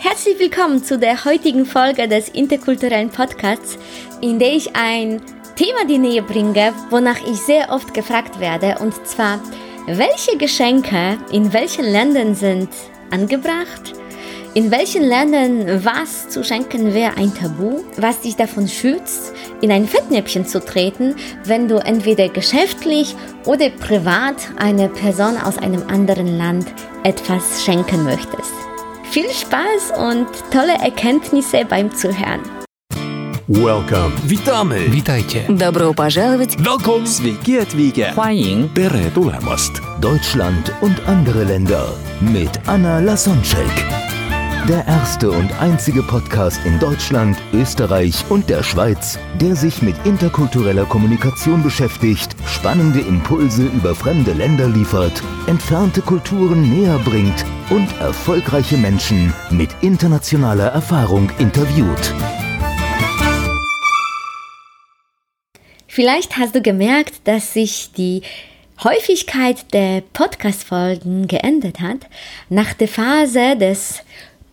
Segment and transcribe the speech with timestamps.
[0.00, 3.76] Herzlich willkommen zu der heutigen Folge des interkulturellen Podcasts,
[4.20, 5.20] in der ich ein
[5.56, 9.40] Thema die Nähe bringe, wonach ich sehr oft gefragt werde, und zwar,
[9.88, 12.68] welche Geschenke in welchen Ländern sind
[13.10, 13.92] angebracht?
[14.54, 19.88] In welchen Ländern was zu schenken wäre ein Tabu, was dich davon schützt, in ein
[19.88, 26.68] Fettnäpfchen zu treten, wenn du entweder geschäftlich oder privat einer Person aus einem anderen Land
[27.02, 28.67] etwas schenken möchtest.
[29.11, 32.41] Viel Spaß und tolle Erkenntnisse beim Zuhören.
[33.47, 34.13] Welcome.
[34.25, 34.89] Witamy!
[34.91, 35.45] Witajcie.
[35.49, 36.55] Добро пожаловать!
[36.57, 37.05] Welcome!
[37.05, 38.13] Sveiki atvykę.
[38.15, 39.81] 欢迎 Tere tulemast.
[39.99, 41.87] Deutschland und andere Länder
[42.21, 44.06] mit Anna Lasonczek.
[44.68, 50.84] Der erste und einzige Podcast in Deutschland, Österreich und der Schweiz, der sich mit interkultureller
[50.84, 59.32] Kommunikation beschäftigt, spannende Impulse über fremde Länder liefert, entfernte Kulturen näher bringt und erfolgreiche Menschen
[59.50, 62.12] mit internationaler Erfahrung interviewt.
[65.86, 68.20] Vielleicht hast du gemerkt, dass sich die
[68.84, 72.06] Häufigkeit der Podcast-Folgen geändert hat.
[72.48, 74.02] Nach der Phase des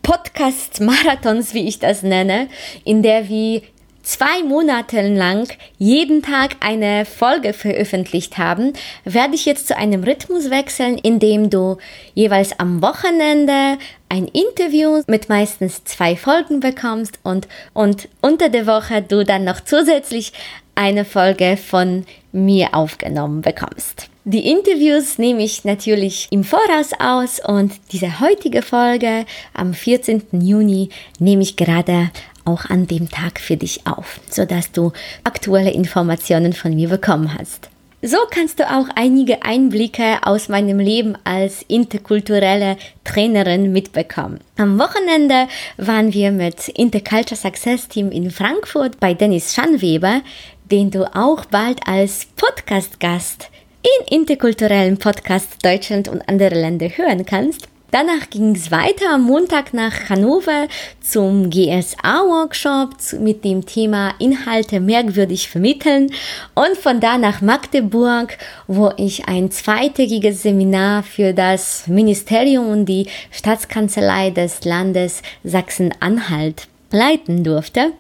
[0.06, 2.48] Podcast-Marathons, wie ich das nenne,
[2.84, 3.64] in der wir
[4.04, 10.52] zwei Monate lang jeden Tag eine Folge veröffentlicht haben, werde ich jetzt zu einem Rhythmus
[10.52, 11.78] wechseln, in dem du
[12.14, 19.02] jeweils am Wochenende ein Interview mit meistens zwei Folgen bekommst und, und unter der Woche
[19.02, 20.34] du dann noch zusätzlich
[20.76, 24.12] eine Folge von mir aufgenommen bekommst.
[24.28, 29.24] Die Interviews nehme ich natürlich im Voraus aus und diese heutige Folge
[29.54, 30.24] am 14.
[30.42, 32.10] Juni nehme ich gerade
[32.44, 37.70] auch an dem Tag für dich auf, sodass du aktuelle Informationen von mir bekommen hast.
[38.02, 44.40] So kannst du auch einige Einblicke aus meinem Leben als interkulturelle Trainerin mitbekommen.
[44.58, 50.24] Am Wochenende waren wir mit Interculture Success Team in Frankfurt bei Dennis Schanweber,
[50.72, 53.52] den du auch bald als Podcast-Gast
[53.86, 57.68] in interkulturellen Podcast Deutschland und andere Länder hören kannst.
[57.92, 60.68] Danach ging es weiter am Montag nach Hannover
[61.02, 66.12] zum GSA-Workshop mit dem Thema Inhalte merkwürdig vermitteln
[66.56, 73.08] und von da nach Magdeburg, wo ich ein zweitägiges Seminar für das Ministerium und die
[73.30, 77.92] Staatskanzlei des Landes Sachsen-Anhalt leiten durfte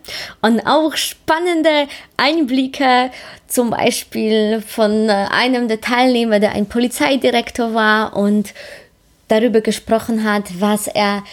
[0.42, 1.88] und auch spannende
[2.18, 3.12] Einblicke
[3.48, 8.54] zum Beispiel von einem der Teilnehmer, der ein Polizeidirektor war und
[9.28, 11.24] darüber gesprochen hat, was er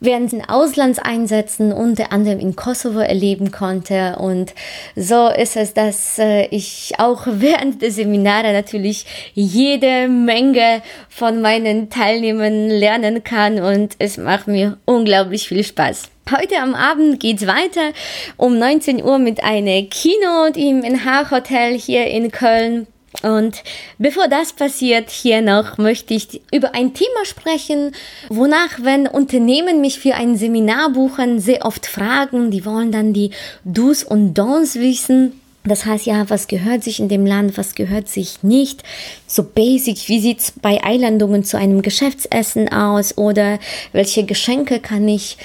[0.00, 4.16] während den Auslandseinsätzen unter anderem in Kosovo erleben konnte.
[4.18, 4.54] Und
[4.94, 11.90] so ist es, dass äh, ich auch während der Seminare natürlich jede Menge von meinen
[11.90, 16.10] Teilnehmern lernen kann und es macht mir unglaublich viel Spaß.
[16.28, 17.92] Heute am Abend geht's weiter
[18.36, 22.88] um 19 Uhr mit einer Keynote im NH Hotel hier in Köln.
[23.22, 23.62] Und
[23.98, 27.92] bevor das passiert, hier noch möchte ich über ein Thema sprechen,
[28.28, 33.30] wonach, wenn Unternehmen mich für ein Seminar buchen, sehr oft fragen, die wollen dann die
[33.64, 35.40] Do's und Don'ts wissen.
[35.66, 38.82] Das heißt ja, was gehört sich in dem Land, was gehört sich nicht.
[39.26, 43.58] So basic, wie sieht's bei Einladungen zu einem Geschäftsessen aus oder
[43.92, 45.36] welche Geschenke kann ich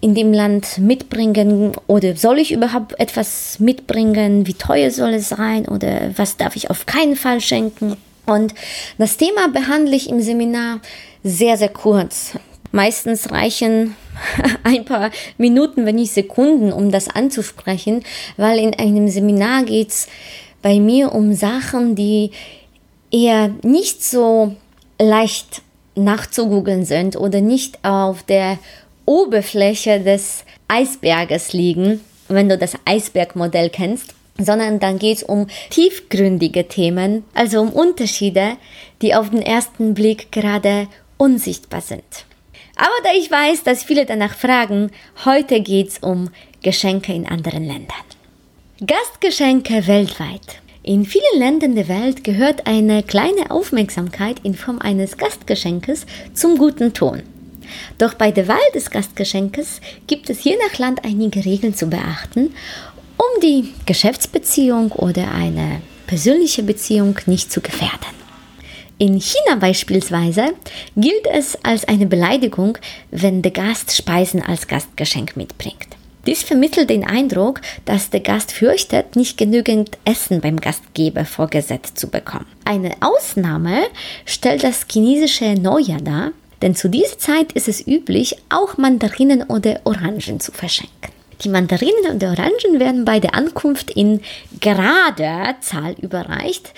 [0.00, 5.66] in dem Land mitbringen oder soll ich überhaupt etwas mitbringen, wie teuer soll es sein
[5.66, 7.96] oder was darf ich auf keinen Fall schenken.
[8.26, 8.54] Und
[8.96, 10.80] das Thema behandle ich im Seminar
[11.24, 12.32] sehr, sehr kurz.
[12.74, 13.94] Meistens reichen
[14.64, 18.02] ein paar Minuten, wenn nicht Sekunden, um das anzusprechen,
[18.36, 20.08] weil in einem Seminar geht es
[20.60, 22.32] bei mir um Sachen, die
[23.12, 24.56] eher nicht so
[25.00, 25.62] leicht
[25.94, 28.58] nachzugoogeln sind oder nicht auf der
[29.06, 36.66] Oberfläche des Eisberges liegen, wenn du das Eisbergmodell kennst sondern dann geht es um tiefgründige
[36.66, 38.56] Themen, also um Unterschiede,
[39.00, 40.88] die auf den ersten Blick gerade
[41.18, 42.26] unsichtbar sind.
[42.76, 44.90] Aber da ich weiß, dass viele danach fragen,
[45.24, 46.30] heute geht's um
[46.62, 47.96] Geschenke in anderen Ländern.
[48.84, 50.60] Gastgeschenke weltweit.
[50.82, 56.04] In vielen Ländern der Welt gehört eine kleine Aufmerksamkeit in Form eines Gastgeschenkes
[56.34, 57.22] zum guten Ton.
[57.98, 62.54] Doch bei der Wahl des Gastgeschenkes gibt es je nach Land einige Regeln zu beachten,
[63.16, 68.23] um die Geschäftsbeziehung oder eine persönliche Beziehung nicht zu gefährden.
[68.96, 70.54] In China beispielsweise
[70.96, 72.78] gilt es als eine Beleidigung,
[73.10, 75.88] wenn der Gast Speisen als Gastgeschenk mitbringt.
[76.26, 82.08] Dies vermittelt den Eindruck, dass der Gast fürchtet, nicht genügend Essen beim Gastgeber vorgesetzt zu
[82.08, 82.46] bekommen.
[82.64, 83.82] Eine Ausnahme
[84.24, 86.30] stellt das chinesische Neujahr dar,
[86.62, 91.10] denn zu dieser Zeit ist es üblich, auch Mandarinen oder Orangen zu verschenken.
[91.42, 94.20] Die Mandarinen und Orangen werden bei der Ankunft in
[94.60, 96.72] gerader Zahl überreicht.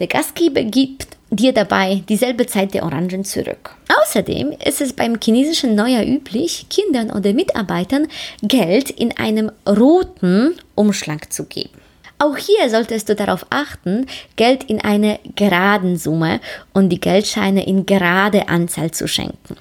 [0.00, 3.76] Der Gastgeber gibt dir dabei dieselbe Zeit der Orangen zurück.
[4.02, 8.08] Außerdem ist es beim chinesischen Neujahr üblich, Kindern oder Mitarbeitern
[8.42, 11.80] Geld in einem roten Umschlag zu geben.
[12.18, 16.40] Auch hier solltest du darauf achten, Geld in einer geraden Summe
[16.72, 19.56] und die Geldscheine in gerade Anzahl zu schenken.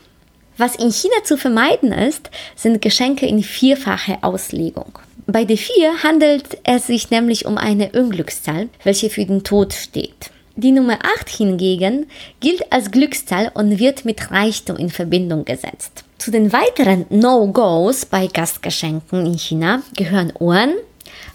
[0.57, 4.99] Was in China zu vermeiden ist, sind Geschenke in vierfacher Auslegung.
[5.25, 10.32] Bei der 4 handelt es sich nämlich um eine Unglückszahl, welche für den Tod steht.
[10.55, 12.05] Die Nummer 8 hingegen
[12.39, 16.03] gilt als Glückszahl und wird mit Reichtum in Verbindung gesetzt.
[16.19, 20.75] Zu den weiteren No-Gos bei Gastgeschenken in China gehören Ohren,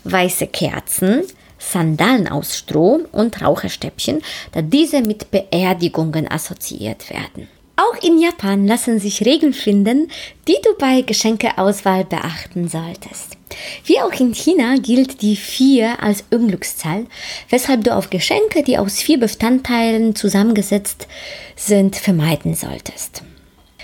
[0.04, 1.24] weiße Kerzen,
[1.58, 4.22] Sandalen aus Stroh und Raucherstäbchen,
[4.52, 7.48] da diese mit Beerdigungen assoziiert werden.
[7.74, 10.10] Auch in Japan lassen sich Regeln finden,
[10.46, 13.37] die du bei Geschenkeauswahl beachten solltest.
[13.84, 17.06] Wie auch in China gilt die 4 als Unglückszahl,
[17.48, 21.06] weshalb du auf Geschenke, die aus vier Bestandteilen zusammengesetzt
[21.56, 23.22] sind, vermeiden solltest.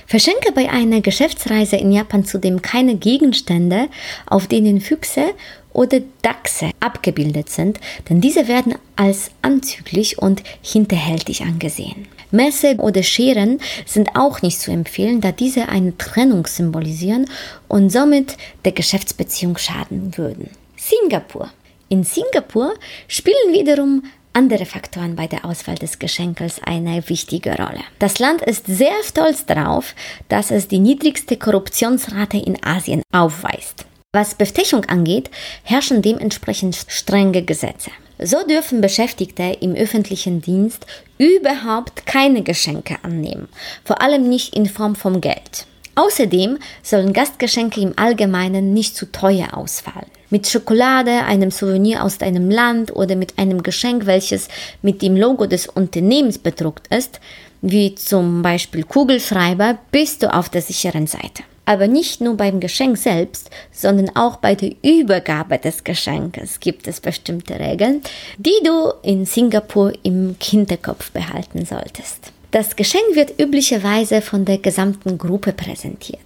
[0.06, 3.88] Verschenke bei einer Geschäftsreise in Japan zudem keine Gegenstände,
[4.26, 5.34] auf denen Füchse
[5.72, 12.06] oder Dachse abgebildet sind, denn diese werden als anzüglich und hinterhältig angesehen.
[12.34, 17.26] Messer oder Scheren sind auch nicht zu empfehlen, da diese eine Trennung symbolisieren
[17.68, 20.50] und somit der Geschäftsbeziehung schaden würden.
[20.76, 21.50] Singapur.
[21.88, 22.74] In Singapur
[23.08, 24.02] spielen wiederum
[24.34, 27.80] andere Faktoren bei der Auswahl des Geschenkels eine wichtige Rolle.
[28.00, 29.94] Das Land ist sehr stolz darauf,
[30.28, 33.86] dass es die niedrigste Korruptionsrate in Asien aufweist.
[34.12, 35.30] Was Bestechung angeht,
[35.62, 37.90] herrschen dementsprechend strenge Gesetze.
[38.18, 40.86] So dürfen Beschäftigte im öffentlichen Dienst
[41.18, 43.48] überhaupt keine Geschenke annehmen,
[43.84, 45.66] vor allem nicht in Form von Geld.
[45.96, 50.10] Außerdem sollen Gastgeschenke im Allgemeinen nicht zu teuer ausfallen.
[50.30, 54.48] Mit Schokolade, einem Souvenir aus einem Land oder mit einem Geschenk, welches
[54.82, 57.20] mit dem Logo des Unternehmens bedruckt ist,
[57.62, 61.44] wie zum Beispiel Kugelschreiber, bist du auf der sicheren Seite.
[61.66, 67.00] Aber nicht nur beim Geschenk selbst, sondern auch bei der Übergabe des Geschenkes gibt es
[67.00, 68.02] bestimmte Regeln,
[68.36, 72.32] die du in Singapur im Hinterkopf behalten solltest.
[72.50, 76.20] Das Geschenk wird üblicherweise von der gesamten Gruppe präsentiert.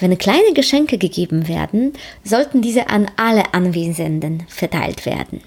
[0.00, 1.92] Wenn kleine Geschenke gegeben werden,
[2.24, 5.40] sollten diese an alle Anwesenden verteilt werden.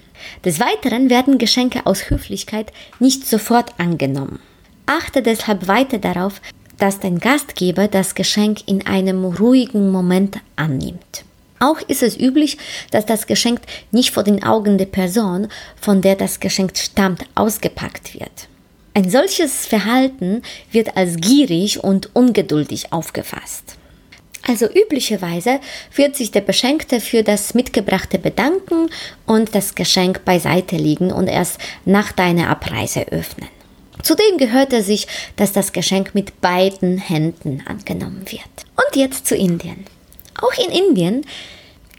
[0.44, 4.40] Des Weiteren werden Geschenke aus Höflichkeit nicht sofort angenommen.
[4.86, 6.40] Achte deshalb weiter darauf,
[6.78, 11.24] dass dein Gastgeber das Geschenk in einem ruhigen Moment annimmt.
[11.60, 12.56] Auch ist es üblich,
[12.90, 13.60] dass das Geschenk
[13.90, 15.48] nicht vor den Augen der Person,
[15.80, 18.48] von der das Geschenk stammt, ausgepackt wird.
[18.94, 20.42] Ein solches Verhalten
[20.72, 23.76] wird als gierig und ungeduldig aufgefasst.
[24.46, 25.60] Also üblicherweise
[25.94, 28.88] wird sich der Beschenkte für das Mitgebrachte bedanken
[29.26, 33.48] und das Geschenk beiseite legen und erst nach deiner Abreise öffnen.
[34.02, 35.06] Zudem gehörte sich,
[35.36, 38.42] dass das Geschenk mit beiden Händen angenommen wird.
[38.76, 39.84] Und jetzt zu Indien.
[40.40, 41.24] Auch in Indien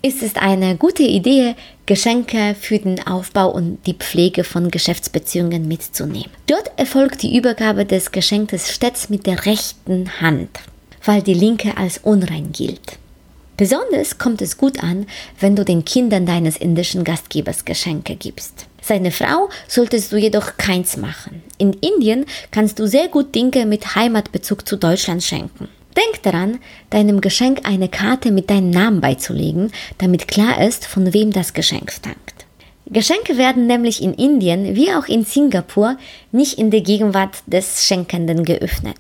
[0.02, 1.56] ist es eine gute Idee,
[1.86, 6.30] Geschenke für den Aufbau und die Pflege von Geschäftsbeziehungen mitzunehmen.
[6.48, 10.50] Dort erfolgt die Übergabe des Geschenkes stets mit der rechten Hand,
[11.04, 12.98] weil die linke als unrein gilt.
[13.58, 15.06] Besonders kommt es gut an,
[15.42, 18.69] wenn du den Kindern deines indischen Gastgebers Geschenke gibst.
[18.90, 21.44] Seine Frau solltest du jedoch keins machen.
[21.60, 25.68] In Indien kannst du sehr gut Dinge mit Heimatbezug zu Deutschland schenken.
[25.96, 26.58] Denk daran,
[26.90, 31.92] deinem Geschenk eine Karte mit deinem Namen beizulegen, damit klar ist, von wem das Geschenk
[31.92, 32.34] stammt.
[32.88, 35.96] Geschenke werden nämlich in Indien wie auch in Singapur
[36.32, 38.98] nicht in der Gegenwart des Schenkenden geöffnet.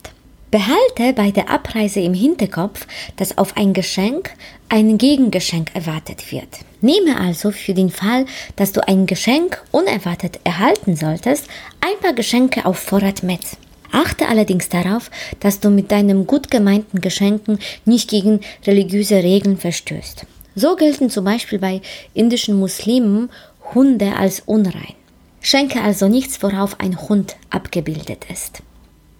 [0.51, 2.87] Behalte bei der Abreise im Hinterkopf,
[3.17, 4.31] dass auf ein Geschenk
[4.67, 6.47] ein Gegengeschenk erwartet wird.
[6.81, 8.25] Nehme also für den Fall,
[8.55, 11.47] dass du ein Geschenk unerwartet erhalten solltest,
[11.81, 13.41] ein paar Geschenke auf Vorrat mit.
[13.91, 20.25] Achte allerdings darauf, dass du mit deinem gut gemeinten Geschenken nicht gegen religiöse Regeln verstößt.
[20.55, 21.81] So gelten zum Beispiel bei
[22.15, 23.29] indischen Muslimen
[23.75, 24.95] Hunde als unrein.
[25.41, 28.63] Schenke also nichts, worauf ein Hund abgebildet ist.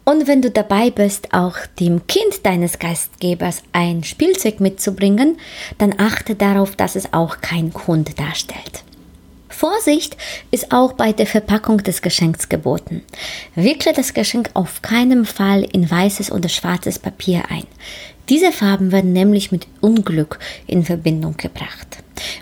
[0.05, 5.37] Und wenn du dabei bist, auch dem Kind deines Gastgebers ein Spielzeug mitzubringen,
[5.77, 8.83] dann achte darauf, dass es auch kein Hund darstellt.
[9.49, 10.15] Vorsicht
[10.51, 13.03] ist auch bei der Verpackung des Geschenks geboten.
[13.55, 17.65] Wickle das Geschenk auf keinen Fall in weißes oder schwarzes Papier ein.
[18.29, 21.97] Diese Farben werden nämlich mit Unglück in Verbindung gebracht.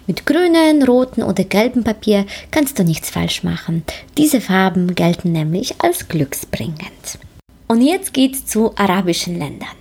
[0.05, 3.83] Mit grünen, roten oder gelben Papier kannst du nichts falsch machen.
[4.17, 7.19] Diese Farben gelten nämlich als glücksbringend.
[7.67, 9.75] Und jetzt geht's zu arabischen Ländern.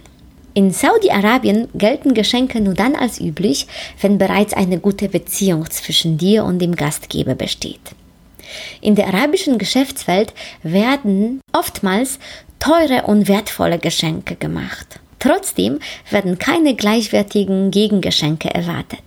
[0.54, 3.66] In Saudi-Arabien gelten Geschenke nur dann als üblich,
[4.00, 7.92] wenn bereits eine gute Beziehung zwischen dir und dem Gastgeber besteht.
[8.80, 12.18] In der arabischen Geschäftswelt werden oftmals
[12.58, 14.98] teure und wertvolle Geschenke gemacht.
[15.18, 15.78] Trotzdem
[16.10, 19.02] werden keine gleichwertigen Gegengeschenke erwartet.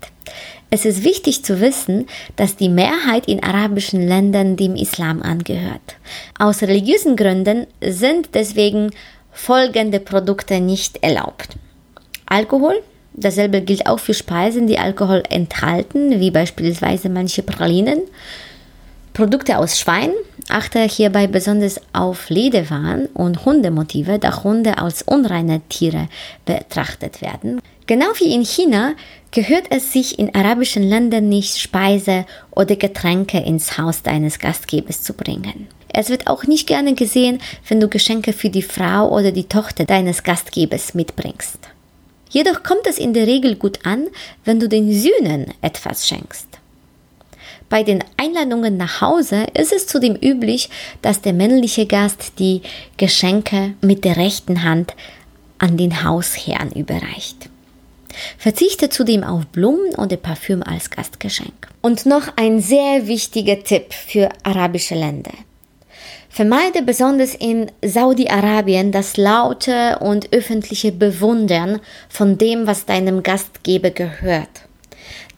[0.72, 5.96] Es ist wichtig zu wissen, dass die Mehrheit in arabischen Ländern dem Islam angehört.
[6.38, 8.92] Aus religiösen Gründen sind deswegen
[9.32, 11.56] folgende Produkte nicht erlaubt.
[12.28, 12.84] Alkohol,
[13.14, 18.02] dasselbe gilt auch für Speisen, die Alkohol enthalten, wie beispielsweise manche Pralinen.
[19.14, 20.12] Produkte aus Schwein,
[20.50, 26.08] achte hierbei besonders auf Lederwaren und Hundemotive, da Hunde als unreine Tiere
[26.46, 27.60] betrachtet werden.
[27.90, 28.94] Genau wie in China
[29.32, 35.14] gehört es sich in arabischen Ländern nicht, Speise oder Getränke ins Haus deines Gastgebers zu
[35.14, 35.68] bringen.
[35.92, 39.86] Es wird auch nicht gerne gesehen, wenn du Geschenke für die Frau oder die Tochter
[39.86, 41.58] deines Gastgebers mitbringst.
[42.30, 44.06] Jedoch kommt es in der Regel gut an,
[44.46, 46.48] wenn du den Söhnen etwas schenkst.
[47.70, 50.70] Bei den Einladungen nach Hause ist es zudem üblich,
[51.02, 52.62] dass der männliche Gast die
[52.98, 54.94] Geschenke mit der rechten Hand
[55.58, 57.49] an den Hausherrn überreicht.
[58.38, 61.68] Verzichte zudem auf Blumen oder Parfüm als Gastgeschenk.
[61.82, 65.34] Und noch ein sehr wichtiger Tipp für arabische Länder.
[66.30, 74.50] Vermeide besonders in Saudi-Arabien das laute und öffentliche Bewundern von dem, was deinem Gastgeber gehört.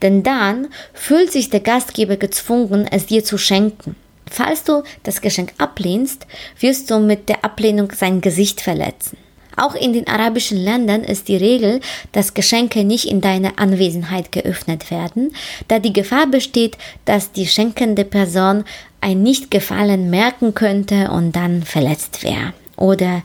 [0.01, 3.95] Denn dann fühlt sich der Gastgeber gezwungen, es dir zu schenken.
[4.29, 6.25] Falls du das Geschenk ablehnst,
[6.59, 9.17] wirst du mit der Ablehnung sein Gesicht verletzen.
[9.57, 11.81] Auch in den arabischen Ländern ist die Regel,
[12.11, 15.33] dass Geschenke nicht in deiner Anwesenheit geöffnet werden,
[15.67, 18.63] da die Gefahr besteht, dass die schenkende Person
[19.01, 23.23] ein Nichtgefallen merken könnte und dann verletzt wäre oder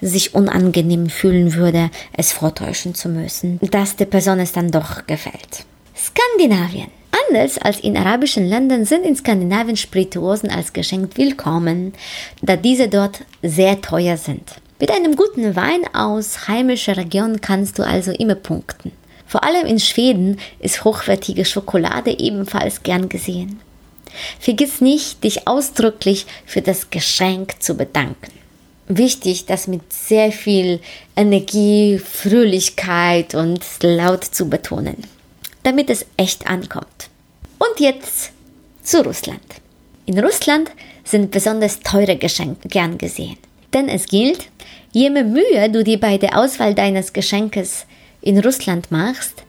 [0.00, 5.64] sich unangenehm fühlen würde, es vortäuschen zu müssen, dass der Person es dann doch gefällt.
[5.96, 6.88] Skandinavien.
[7.28, 11.92] Anders als in arabischen Ländern sind in Skandinavien Spirituosen als Geschenk willkommen,
[12.40, 14.54] da diese dort sehr teuer sind.
[14.80, 18.92] Mit einem guten Wein aus heimischer Region kannst du also immer punkten.
[19.26, 23.60] Vor allem in Schweden ist hochwertige Schokolade ebenfalls gern gesehen.
[24.38, 28.32] Vergiss nicht, dich ausdrücklich für das Geschenk zu bedanken.
[28.88, 30.80] Wichtig, das mit sehr viel
[31.14, 34.96] Energie, Fröhlichkeit und laut zu betonen,
[35.62, 37.10] damit es echt ankommt.
[37.58, 38.32] Und jetzt
[38.82, 39.44] zu Russland.
[40.06, 40.70] In Russland
[41.04, 43.36] sind besonders teure Geschenke gern gesehen.
[43.72, 44.48] Denn es gilt,
[44.92, 47.86] je mehr Mühe du dir bei der Auswahl deines Geschenkes
[48.22, 49.44] in Russland machst,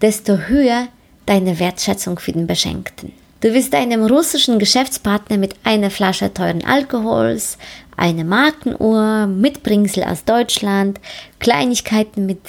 [0.00, 0.88] desto höher
[1.26, 3.12] deine Wertschätzung für den Beschenkten.
[3.40, 7.56] Du wirst deinem russischen Geschäftspartner mit einer Flasche teuren Alkohols,
[7.96, 11.00] einer Markenuhr, Mitbringsel aus Deutschland,
[11.38, 12.40] Kleinigkeiten mit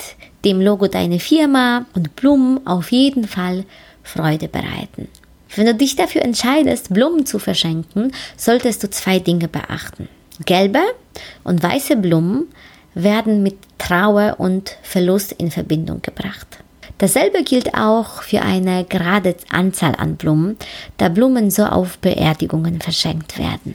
[0.43, 3.63] dem Logo deiner Firma und Blumen auf jeden Fall
[4.03, 5.07] Freude bereiten.
[5.55, 10.10] Wenn du dich dafür entscheidest, Blumen zu verschenken, solltest du zwei Dinge beachten.
[10.45, 10.81] Gelbe
[11.43, 12.48] und weiße Blumen
[12.93, 16.48] werden mit Trauer und Verlust in Verbindung gebracht.
[16.98, 20.57] Dasselbe gilt auch für eine gerade Anzahl an Blumen,
[20.98, 23.74] da Blumen so auf Beerdigungen verschenkt werden.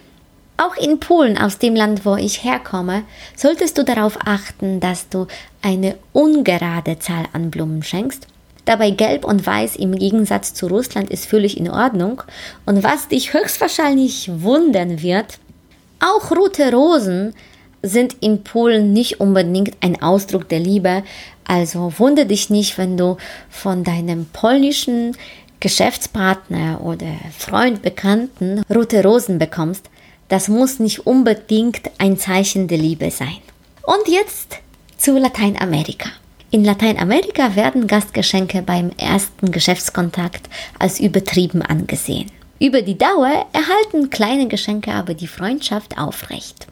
[0.58, 3.02] Auch in Polen, aus dem Land, wo ich herkomme,
[3.34, 5.26] solltest du darauf achten, dass du
[5.60, 8.26] eine ungerade Zahl an Blumen schenkst.
[8.64, 12.22] Dabei Gelb und Weiß im Gegensatz zu Russland ist völlig in Ordnung.
[12.64, 15.38] Und was dich höchstwahrscheinlich wundern wird,
[16.00, 17.34] auch rote Rosen
[17.82, 21.02] sind in Polen nicht unbedingt ein Ausdruck der Liebe.
[21.44, 23.16] Also wundere dich nicht, wenn du
[23.48, 25.16] von deinem polnischen
[25.60, 29.88] Geschäftspartner oder Freund, Bekannten rote Rosen bekommst.
[30.28, 33.38] Das muss nicht unbedingt ein Zeichen der Liebe sein.
[33.82, 34.58] Und jetzt
[34.98, 36.10] zu Lateinamerika.
[36.50, 40.48] In Lateinamerika werden Gastgeschenke beim ersten Geschäftskontakt
[40.78, 42.30] als übertrieben angesehen.
[42.58, 46.66] Über die Dauer erhalten kleine Geschenke aber die Freundschaft aufrecht.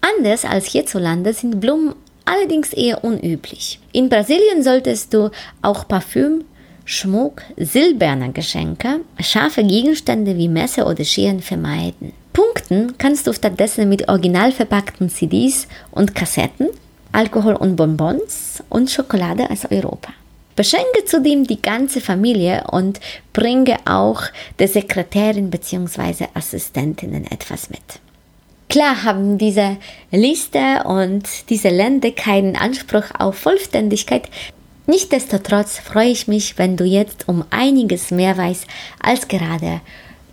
[0.00, 3.78] Anders als hierzulande sind Blumen allerdings eher unüblich.
[3.92, 6.44] In Brasilien solltest du auch Parfüm,
[6.86, 12.12] Schmuck, silberne Geschenke, scharfe Gegenstände wie Messer oder Scheren vermeiden.
[12.32, 16.68] Punkten kannst du stattdessen mit original verpackten CDs und Kassetten,
[17.12, 20.12] Alkohol und Bonbons und Schokolade aus Europa.
[20.56, 22.98] Beschenke zudem die ganze Familie und
[23.32, 24.22] bringe auch
[24.58, 26.26] der Sekretärin bzw.
[26.34, 28.00] Assistentinnen etwas mit.
[28.68, 29.76] Klar haben diese
[30.10, 34.28] Liste und diese Länder keinen Anspruch auf Vollständigkeit.
[34.86, 38.66] Nichtsdestotrotz freue ich mich, wenn du jetzt um einiges mehr weißt
[39.00, 39.80] als gerade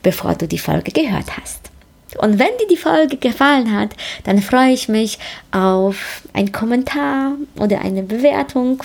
[0.01, 1.71] bevor du die Folge gehört hast.
[2.17, 3.89] Und wenn dir die Folge gefallen hat,
[4.23, 5.17] dann freue ich mich
[5.51, 8.83] auf einen Kommentar oder eine Bewertung,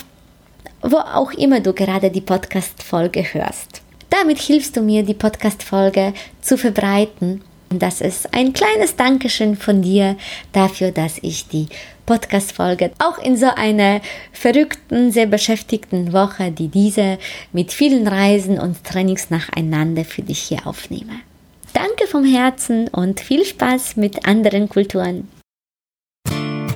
[0.83, 3.83] wo auch immer du gerade die Podcast-Folge hörst.
[4.11, 7.43] Damit hilfst du mir, die Podcast-Folge zu verbreiten.
[7.71, 10.17] Und das ist ein kleines Dankeschön von dir
[10.53, 11.69] dafür, dass ich die
[12.07, 14.01] Podcast-Folge auch in so einer
[14.33, 17.19] verrückten, sehr beschäftigten Woche, die diese
[17.53, 21.21] mit vielen Reisen und Trainings nacheinander für dich hier aufnehme.
[21.75, 25.29] Danke vom Herzen und viel Spaß mit anderen Kulturen.